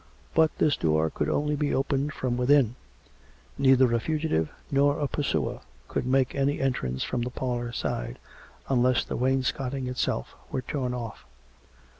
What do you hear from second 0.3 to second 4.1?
But this door could only be opened from within. Neither a